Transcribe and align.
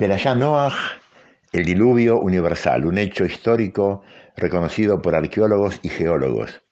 Perashá 0.00 0.34
Noach, 0.34 0.72
el 1.52 1.66
diluvio 1.66 2.18
universal, 2.20 2.86
un 2.86 2.96
hecho 2.96 3.26
histórico 3.26 4.02
reconocido 4.34 5.02
por 5.02 5.14
arqueólogos 5.14 5.78
y 5.82 5.90
geólogos. 5.90 6.62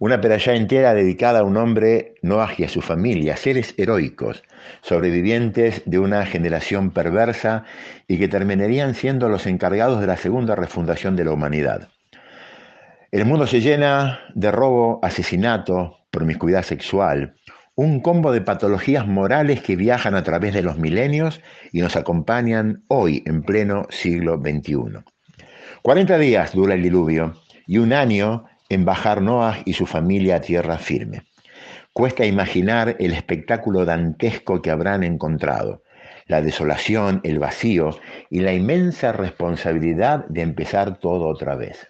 Una 0.00 0.20
perashá 0.20 0.56
entera 0.56 0.92
dedicada 0.92 1.38
a 1.38 1.44
un 1.44 1.56
hombre, 1.58 2.14
Noach 2.22 2.58
y 2.58 2.64
a 2.64 2.68
su 2.68 2.80
familia, 2.82 3.36
seres 3.36 3.72
heroicos, 3.78 4.42
sobrevivientes 4.80 5.82
de 5.86 6.00
una 6.00 6.26
generación 6.26 6.90
perversa 6.90 7.62
y 8.08 8.18
que 8.18 8.26
terminarían 8.26 8.96
siendo 8.96 9.28
los 9.28 9.46
encargados 9.46 10.00
de 10.00 10.08
la 10.08 10.16
segunda 10.16 10.56
refundación 10.56 11.14
de 11.14 11.24
la 11.24 11.30
humanidad. 11.30 11.88
El 13.12 13.26
mundo 13.26 13.46
se 13.46 13.60
llena 13.60 14.18
de 14.34 14.50
robo, 14.50 14.98
asesinato, 15.04 15.98
promiscuidad 16.10 16.64
sexual, 16.64 17.36
un 17.74 18.00
combo 18.00 18.32
de 18.32 18.42
patologías 18.42 19.06
morales 19.06 19.62
que 19.62 19.76
viajan 19.76 20.14
a 20.14 20.22
través 20.22 20.52
de 20.52 20.62
los 20.62 20.76
milenios 20.76 21.40
y 21.72 21.80
nos 21.80 21.96
acompañan 21.96 22.84
hoy 22.88 23.22
en 23.26 23.42
pleno 23.42 23.86
siglo 23.88 24.36
XXI. 24.36 25.00
40 25.82 26.18
días 26.18 26.52
dura 26.52 26.74
el 26.74 26.82
diluvio 26.82 27.34
y 27.66 27.78
un 27.78 27.92
año 27.92 28.44
en 28.68 28.84
bajar 28.84 29.22
Noah 29.22 29.62
y 29.64 29.72
su 29.72 29.86
familia 29.86 30.36
a 30.36 30.40
tierra 30.40 30.78
firme. 30.78 31.22
Cuesta 31.92 32.24
imaginar 32.24 32.96
el 33.00 33.12
espectáculo 33.12 33.84
dantesco 33.84 34.62
que 34.62 34.70
habrán 34.70 35.02
encontrado, 35.02 35.82
la 36.26 36.40
desolación, 36.40 37.20
el 37.24 37.38
vacío 37.38 37.98
y 38.30 38.40
la 38.40 38.52
inmensa 38.52 39.12
responsabilidad 39.12 40.26
de 40.28 40.42
empezar 40.42 40.98
todo 40.98 41.26
otra 41.26 41.56
vez. 41.56 41.88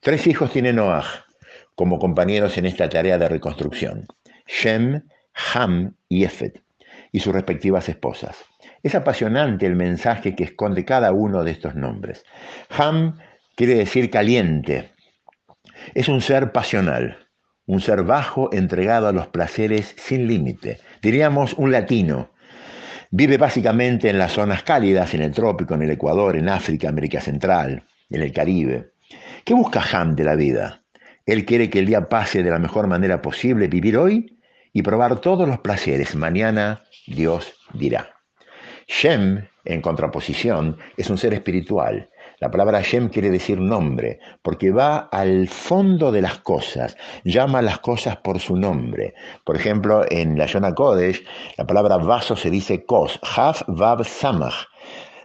Tres 0.00 0.26
hijos 0.26 0.52
tiene 0.52 0.72
Noah 0.72 1.04
como 1.74 1.98
compañeros 1.98 2.58
en 2.58 2.66
esta 2.66 2.88
tarea 2.88 3.18
de 3.18 3.28
reconstrucción. 3.28 4.06
Shem, 4.48 5.02
Ham 5.54 5.94
y 6.08 6.24
Efet, 6.24 6.60
y 7.12 7.20
sus 7.20 7.32
respectivas 7.32 7.88
esposas. 7.88 8.36
Es 8.82 8.94
apasionante 8.94 9.66
el 9.66 9.76
mensaje 9.76 10.34
que 10.34 10.44
esconde 10.44 10.84
cada 10.84 11.12
uno 11.12 11.44
de 11.44 11.50
estos 11.50 11.74
nombres. 11.74 12.24
Ham 12.70 13.18
quiere 13.54 13.74
decir 13.74 14.10
caliente. 14.10 14.92
Es 15.94 16.08
un 16.08 16.20
ser 16.20 16.52
pasional, 16.52 17.18
un 17.66 17.80
ser 17.80 18.02
bajo 18.02 18.52
entregado 18.52 19.08
a 19.08 19.12
los 19.12 19.28
placeres 19.28 19.94
sin 19.98 20.26
límite. 20.26 20.78
Diríamos 21.02 21.54
un 21.54 21.70
latino. 21.70 22.30
Vive 23.10 23.36
básicamente 23.36 24.10
en 24.10 24.18
las 24.18 24.32
zonas 24.32 24.62
cálidas, 24.62 25.14
en 25.14 25.22
el 25.22 25.32
trópico, 25.32 25.74
en 25.74 25.82
el 25.82 25.90
Ecuador, 25.90 26.36
en 26.36 26.48
África, 26.48 26.88
América 26.88 27.20
Central, 27.20 27.84
en 28.10 28.22
el 28.22 28.32
Caribe. 28.32 28.92
¿Qué 29.44 29.54
busca 29.54 29.82
Ham 29.92 30.14
de 30.14 30.24
la 30.24 30.34
vida? 30.34 30.82
Él 31.26 31.44
quiere 31.44 31.68
que 31.68 31.80
el 31.80 31.86
día 31.86 32.08
pase 32.08 32.42
de 32.42 32.50
la 32.50 32.58
mejor 32.58 32.86
manera 32.86 33.20
posible, 33.20 33.68
vivir 33.68 33.96
hoy 33.96 34.37
y 34.72 34.82
probar 34.82 35.20
todos 35.20 35.48
los 35.48 35.58
placeres. 35.60 36.14
Mañana 36.14 36.82
Dios 37.06 37.54
dirá. 37.72 38.14
Shem, 38.86 39.46
en 39.64 39.82
contraposición, 39.82 40.78
es 40.96 41.10
un 41.10 41.18
ser 41.18 41.34
espiritual. 41.34 42.08
La 42.40 42.50
palabra 42.50 42.80
Shem 42.82 43.08
quiere 43.08 43.30
decir 43.30 43.60
nombre, 43.60 44.20
porque 44.42 44.70
va 44.70 45.08
al 45.10 45.48
fondo 45.48 46.12
de 46.12 46.22
las 46.22 46.38
cosas, 46.38 46.96
llama 47.24 47.58
a 47.58 47.62
las 47.62 47.80
cosas 47.80 48.16
por 48.18 48.38
su 48.38 48.56
nombre. 48.56 49.14
Por 49.44 49.56
ejemplo, 49.56 50.04
en 50.08 50.38
la 50.38 50.46
Yona 50.46 50.74
Kodesh, 50.74 51.24
la 51.56 51.66
palabra 51.66 51.96
vaso 51.96 52.36
se 52.36 52.48
dice 52.48 52.84
kos, 52.84 53.18
haf, 53.22 53.62
vav, 53.66 54.04
samach. 54.04 54.66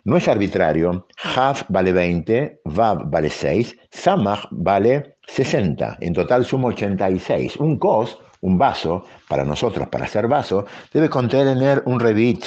No 0.05 0.17
es 0.17 0.28
arbitrario, 0.28 1.07
Haf 1.23 1.63
vale 1.69 1.94
20, 1.94 2.59
Vav 2.66 3.09
vale 3.09 3.30
6, 3.30 3.73
Samach 3.89 4.47
vale 4.52 5.16
60, 5.28 6.00
en 6.02 6.13
total 6.13 6.44
suma 6.44 6.67
86. 6.69 7.55
Un 7.55 7.80
cos, 7.80 8.19
un 8.44 8.58
vaso, 8.58 9.05
para 9.30 9.45
nosotros, 9.45 9.88
para 9.88 10.05
ser 10.05 10.27
vaso, 10.27 10.66
debe 10.91 11.09
contener 11.09 11.81
un 11.86 11.99
revit 11.99 12.44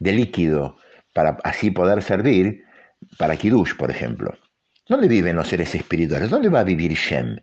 de 0.00 0.12
líquido 0.12 0.76
para 1.14 1.38
así 1.44 1.70
poder 1.70 2.02
servir 2.02 2.64
para 3.18 3.36
Kiddush, 3.36 3.76
por 3.76 3.88
ejemplo. 3.90 4.34
¿Dónde 4.88 5.06
viven 5.06 5.36
los 5.36 5.46
seres 5.46 5.72
espirituales? 5.76 6.30
¿Dónde 6.30 6.48
va 6.48 6.60
a 6.60 6.64
vivir 6.64 6.92
Shem? 6.94 7.36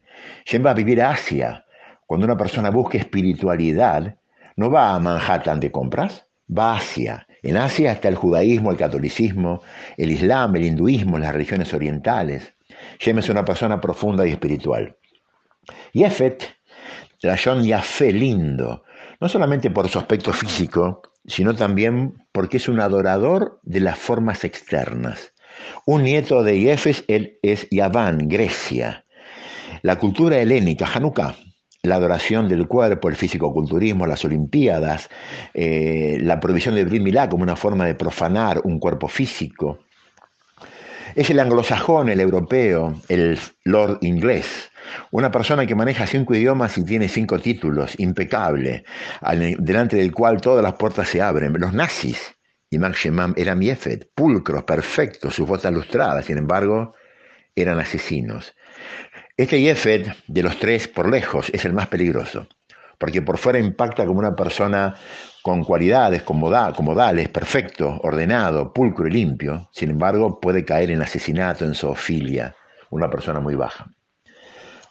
Shem 0.46 0.66
va 0.66 0.72
a 0.72 0.74
vivir 0.74 1.02
Asia. 1.02 1.64
Cuando 2.06 2.26
una 2.26 2.38
persona 2.38 2.70
busca 2.70 2.98
espiritualidad, 2.98 4.18
no 4.58 4.70
va 4.70 4.94
a 4.94 5.00
Manhattan 5.00 5.62
de 5.62 5.72
compras, 5.72 6.26
va 6.50 6.74
a 6.74 6.78
Asia. 6.78 7.26
En 7.44 7.56
Asia 7.56 7.94
está 7.94 8.10
el 8.10 8.16
judaísmo, 8.16 8.72
el 8.72 8.78
catolicismo, 8.78 9.62
el 9.96 10.12
islam, 10.12 10.54
el 10.58 10.66
hinduismo, 10.66 11.18
las 11.18 11.32
religiones 11.32 11.74
orientales. 11.74 12.54
Shem 13.00 13.20
es 13.20 13.30
una 13.30 13.46
persona 13.46 13.80
profunda 13.80 14.28
y 14.28 14.32
espiritual. 14.32 14.98
Yefet, 15.94 16.55
la 17.26 17.38
John 17.42 17.64
Yafé 17.64 18.12
lindo, 18.12 18.84
no 19.20 19.30
solamente 19.30 19.72
por 19.72 19.90
su 19.90 20.00
aspecto 20.00 20.32
físico, 20.34 21.02
sino 21.26 21.56
también 21.56 22.14
porque 22.32 22.58
es 22.58 22.68
un 22.68 22.80
adorador 22.80 23.60
de 23.64 23.80
las 23.80 23.98
formas 23.98 24.44
externas. 24.44 25.34
Un 25.86 26.04
nieto 26.04 26.44
de 26.44 26.60
Yefes 26.60 27.04
es 27.08 27.68
Yaván, 27.72 28.28
Grecia. 28.28 29.06
La 29.82 29.98
cultura 29.98 30.38
helénica, 30.38 30.90
Hanukkah, 30.94 31.36
la 31.84 31.96
adoración 31.96 32.50
del 32.50 32.68
cuerpo, 32.68 33.10
el 33.10 33.16
fisicoculturismo, 33.16 34.06
las 34.06 34.26
olimpiadas, 34.26 35.10
eh, 35.54 36.18
la 36.22 36.40
provisión 36.40 36.76
de 36.76 36.86
Brit 36.86 37.02
Milá 37.02 37.30
como 37.30 37.44
una 37.44 37.56
forma 37.56 37.86
de 37.86 37.96
profanar 37.96 38.62
un 38.64 38.80
cuerpo 38.80 39.08
físico. 39.08 39.80
Es 41.16 41.30
el 41.30 41.40
anglosajón, 41.40 42.10
el 42.10 42.20
europeo, 42.20 43.00
el 43.08 43.40
lord 43.64 44.00
inglés, 44.02 44.72
una 45.12 45.32
persona 45.32 45.66
que 45.66 45.76
maneja 45.76 46.08
cinco 46.08 46.36
idiomas 46.36 46.78
y 46.78 46.86
tiene 46.86 47.08
cinco 47.08 47.40
títulos, 47.40 48.00
impecable, 48.00 48.84
delante 49.60 49.98
del 49.98 50.12
cual 50.12 50.42
todas 50.42 50.64
las 50.64 50.74
puertas 50.74 51.10
se 51.10 51.22
abren. 51.22 51.54
Los 51.54 51.74
nazis, 51.74 52.36
y 52.70 52.78
Shemam 52.78 53.34
eran 53.38 53.60
miefet, 53.60 54.10
pulcros, 54.14 54.64
perfectos, 54.64 55.36
sus 55.36 55.48
botas 55.48 55.74
lustradas, 55.74 56.26
sin 56.26 56.38
embargo, 56.38 56.96
eran 57.56 57.80
asesinos. 57.80 58.54
Este 59.38 59.62
Yefet, 59.62 60.16
de 60.28 60.44
los 60.44 60.60
tres 60.60 60.88
por 60.88 61.10
lejos, 61.10 61.50
es 61.54 61.66
el 61.66 61.74
más 61.74 61.88
peligroso, 61.88 62.48
porque 62.98 63.22
por 63.22 63.38
fuera 63.38 63.60
impacta 63.60 64.06
como 64.06 64.20
una 64.20 64.36
persona 64.36 64.96
con 65.44 65.64
cualidades, 65.64 66.24
con, 66.24 66.40
modales, 66.40 67.30
perfecto, 67.30 68.00
ordenado, 68.04 68.74
pulcro 68.74 69.08
y 69.08 69.12
limpio. 69.12 69.70
Sin 69.72 69.92
embargo, 69.92 70.40
puede 70.40 70.66
caer 70.66 70.90
en 70.92 71.02
asesinato, 71.02 71.66
en 71.66 71.76
zoofilia, 71.76 72.56
una 72.90 73.10
persona 73.10 73.40
muy 73.40 73.56
baja. 73.56 73.86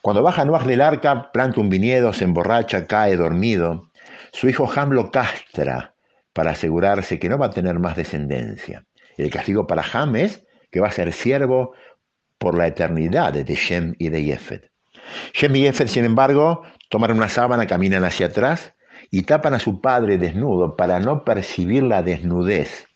Cuando 0.05 0.23
baja 0.23 0.45
Noah 0.45 0.65
del 0.65 0.83
arca, 0.83 1.33
planta 1.33 1.63
un 1.63 1.71
viñedo, 1.71 2.13
se 2.13 2.25
emborracha, 2.25 2.87
cae 2.87 3.17
dormido. 3.17 3.89
Su 4.33 4.51
hijo 4.51 4.71
Ham 4.77 4.91
lo 4.91 5.11
castra 5.11 5.95
para 6.35 6.51
asegurarse 6.51 7.19
que 7.19 7.31
no 7.31 7.39
va 7.39 7.47
a 7.47 7.51
tener 7.51 7.79
más 7.79 7.97
descendencia. 7.97 8.85
El 9.17 9.31
castigo 9.31 9.67
para 9.67 9.83
Ham 9.95 10.17
es 10.17 10.45
que 10.71 10.81
va 10.81 10.89
a 10.89 10.93
ser 10.93 11.11
siervo 11.15 11.73
por 12.37 12.55
la 12.55 12.67
eternidad 12.67 13.33
de 13.33 13.55
Shem 13.55 13.95
y 13.99 14.11
de 14.11 14.23
Yefet. 14.23 14.71
Shem 15.33 15.57
y 15.57 15.61
Yefet, 15.63 15.89
sin 15.89 16.05
embargo, 16.05 16.65
toman 16.91 17.13
una 17.13 17.31
sábana, 17.31 17.67
caminan 17.67 18.05
hacia 18.05 18.27
atrás 18.27 18.75
y 19.11 19.23
tapan 19.23 19.55
a 19.55 19.59
su 19.59 19.81
padre 19.81 20.19
desnudo 20.19 20.77
para 20.77 21.01
no 21.01 21.25
percibir 21.25 21.83
la 21.83 22.03
desnudez 22.03 22.89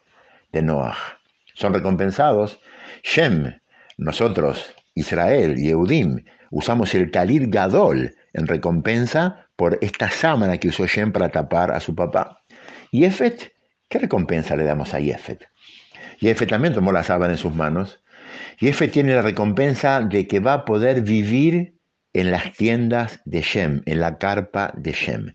de 0.52 0.60
Noah. 0.60 0.98
Son 1.54 1.72
recompensados. 1.72 2.60
Shem, 3.02 3.58
nosotros, 3.96 4.74
Israel 4.94 5.58
y 5.58 5.70
Eudim, 5.70 6.22
usamos 6.50 6.94
el 6.94 7.10
Kalir 7.10 7.48
Gadol 7.48 8.14
en 8.32 8.46
recompensa 8.46 9.46
por 9.56 9.78
esta 9.80 10.10
sábana 10.10 10.58
que 10.58 10.68
usó 10.68 10.86
Shem 10.86 11.12
para 11.12 11.28
tapar 11.28 11.72
a 11.72 11.80
su 11.80 11.94
papá. 11.94 12.42
Yefet, 12.90 13.52
¿qué 13.88 13.98
recompensa 13.98 14.56
le 14.56 14.64
damos 14.64 14.94
a 14.94 15.00
Yefet? 15.00 15.48
Yefet 16.20 16.48
también 16.48 16.74
tomó 16.74 16.92
la 16.92 17.02
sábana 17.02 17.34
en 17.34 17.38
sus 17.38 17.54
manos 17.54 18.00
y 18.60 18.68
Efe 18.68 18.88
tiene 18.88 19.14
la 19.14 19.22
recompensa 19.22 20.00
de 20.00 20.26
que 20.26 20.40
va 20.40 20.52
a 20.54 20.64
poder 20.64 21.02
vivir 21.02 21.74
en 22.12 22.30
las 22.30 22.52
tiendas 22.54 23.20
de 23.24 23.42
Shem, 23.42 23.82
en 23.86 24.00
la 24.00 24.18
carpa 24.18 24.72
de 24.76 24.92
Shem. 24.92 25.34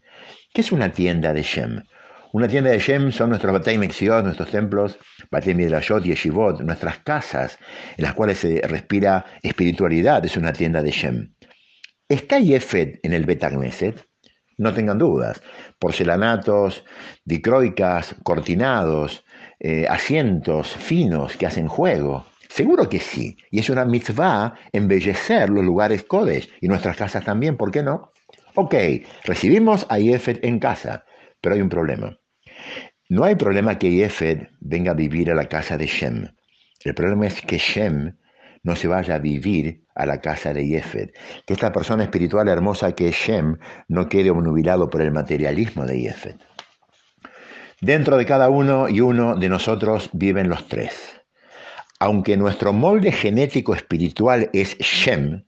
¿Qué 0.53 0.62
es 0.62 0.72
una 0.72 0.91
tienda 0.91 1.34
de 1.34 1.44
Shem? 1.44 1.84
Una 2.36 2.48
tienda 2.48 2.72
de 2.72 2.80
Shem 2.80 3.12
son 3.12 3.30
nuestros 3.30 3.54
Batei 3.54 3.78
Mexiot, 3.78 4.24
nuestros 4.24 4.50
templos, 4.50 4.98
Batei 5.30 5.54
Midrashot 5.54 6.04
y 6.04 6.10
Yeshivot, 6.10 6.62
nuestras 6.62 6.98
casas 7.04 7.60
en 7.96 8.06
las 8.06 8.16
cuales 8.16 8.40
se 8.40 8.60
respira 8.68 9.24
espiritualidad, 9.44 10.25
es 10.25 10.36
una 10.36 10.52
tienda 10.52 10.81
de 10.81 10.90
Shem. 10.90 11.31
¿Está 12.10 12.40
Yefet 12.40 13.02
en 13.04 13.13
el 13.13 13.25
Betagneset? 13.25 14.07
No 14.57 14.74
tengan 14.74 14.98
dudas. 14.98 15.44
Porcelanatos, 15.78 16.84
dicroicas, 17.24 18.16
cortinados, 18.24 19.24
eh, 19.60 19.86
asientos 19.88 20.69
finos 20.69 21.38
que 21.38 21.46
hacen 21.46 21.68
juego. 21.68 22.25
Seguro 22.50 22.90
que 22.90 23.00
sí. 23.00 23.38
Y 23.52 23.60
es 23.60 23.69
una 23.69 23.86
mitzvah 23.86 24.56
embellecer 24.72 25.52
los 25.52 25.63
lugares 25.63 26.02
Kodesh 26.02 26.50
y 26.62 26.68
nuestras 26.68 26.98
casas 26.98 27.24
también, 27.24 27.57
¿por 27.57 27.69
qué 27.69 27.84
no? 27.84 28.12
Ok, 28.56 28.74
recibimos 29.24 29.86
a 29.88 30.00
Yefet 30.00 30.44
en 30.44 30.57
casa, 30.57 31.06
pero 31.40 31.54
hay 31.54 31.62
un 31.62 31.69
problema. 31.69 32.18
No 33.13 33.25
hay 33.25 33.36
problema 33.36 33.77
que 33.77 33.92
Yefet 33.92 34.50
venga 34.60 34.89
a 34.89 34.95
vivir 34.95 35.30
a 35.30 35.36
la 35.36 35.45
casa 35.45 35.77
de 35.77 35.86
Shem. 35.86 36.30
El 36.83 36.95
problema 36.95 37.27
es 37.27 37.44
que 37.44 37.60
Shem 37.60 38.18
no 38.63 38.75
se 38.75 38.88
vaya 38.88 39.13
a 39.13 39.19
vivir 39.19 39.83
a 39.94 40.07
la 40.07 40.19
casa 40.19 40.51
de 40.51 40.68
Yefet. 40.68 41.15
Que 41.45 41.54
esta 41.54 41.71
persona 41.71 42.06
espiritual 42.06 42.48
hermosa 42.48 42.95
que 42.95 43.10
es 43.10 43.15
Shem 43.15 43.60
no 43.88 44.10
quede 44.10 44.31
obnubilado 44.31 44.89
por 44.89 45.04
el 45.04 45.12
materialismo 45.12 45.86
de 45.86 46.01
Yefet. 46.01 46.38
Dentro 47.81 48.18
de 48.18 48.25
cada 48.25 48.50
uno 48.50 48.89
y 48.89 49.00
uno 49.00 49.36
de 49.36 49.48
nosotros 49.48 50.09
viven 50.13 50.50
los 50.50 50.68
tres. 50.68 51.21
Aunque 52.00 52.36
nuestro 52.36 52.74
molde 52.74 53.12
genético 53.12 53.75
espiritual 53.75 54.50
es 54.54 54.75
Shem, 54.80 55.45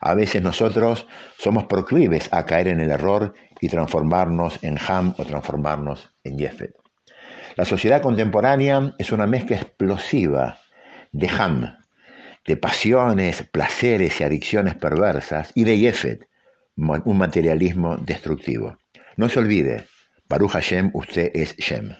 a 0.00 0.14
veces 0.14 0.42
nosotros 0.42 1.06
somos 1.38 1.66
proclives 1.66 2.28
a 2.32 2.44
caer 2.44 2.66
en 2.66 2.80
el 2.80 2.90
error 2.90 3.34
y 3.60 3.68
transformarnos 3.68 4.58
en 4.64 4.78
Ham 4.88 5.14
o 5.16 5.24
transformarnos 5.24 6.10
en 6.24 6.40
Jefet. 6.40 6.83
La 7.56 7.64
sociedad 7.64 8.02
contemporánea 8.02 8.94
es 8.98 9.12
una 9.12 9.26
mezcla 9.26 9.56
explosiva 9.56 10.58
de 11.12 11.28
Ham, 11.28 11.76
de 12.46 12.56
pasiones, 12.56 13.44
placeres 13.52 14.20
y 14.20 14.24
adicciones 14.24 14.74
perversas, 14.74 15.52
y 15.54 15.62
de 15.62 15.78
Jefet, 15.78 16.28
un 16.76 17.16
materialismo 17.18 17.96
destructivo. 17.98 18.78
No 19.16 19.28
se 19.28 19.38
olvide, 19.38 19.86
Baruch 20.28 20.50
Hashem, 20.50 20.90
usted 20.94 21.30
es 21.32 21.56
Shem. 21.56 21.94